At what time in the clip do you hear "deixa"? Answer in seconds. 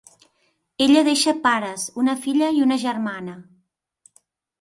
1.07-1.33